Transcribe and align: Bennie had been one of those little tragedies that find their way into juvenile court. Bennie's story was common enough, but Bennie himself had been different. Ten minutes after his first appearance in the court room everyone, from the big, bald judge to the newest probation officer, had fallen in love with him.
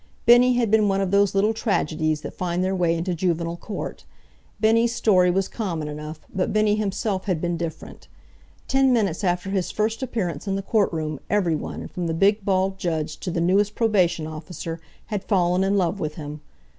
Bennie 0.25 0.53
had 0.55 0.71
been 0.71 0.87
one 0.87 0.99
of 0.99 1.11
those 1.11 1.35
little 1.35 1.53
tragedies 1.53 2.21
that 2.21 2.33
find 2.33 2.63
their 2.63 2.75
way 2.75 2.95
into 2.97 3.13
juvenile 3.13 3.55
court. 3.55 4.03
Bennie's 4.59 4.95
story 4.95 5.29
was 5.29 5.47
common 5.47 5.87
enough, 5.87 6.21
but 6.33 6.51
Bennie 6.51 6.73
himself 6.75 7.25
had 7.25 7.39
been 7.39 7.55
different. 7.55 8.07
Ten 8.67 8.91
minutes 8.93 9.23
after 9.23 9.51
his 9.51 9.69
first 9.69 10.01
appearance 10.01 10.47
in 10.47 10.55
the 10.55 10.63
court 10.63 10.91
room 10.91 11.19
everyone, 11.29 11.87
from 11.87 12.07
the 12.07 12.15
big, 12.15 12.43
bald 12.43 12.79
judge 12.79 13.17
to 13.17 13.29
the 13.29 13.39
newest 13.41 13.75
probation 13.75 14.25
officer, 14.25 14.79
had 15.13 15.23
fallen 15.25 15.63
in 15.63 15.77
love 15.77 15.99
with 15.99 16.15
him. 16.15 16.41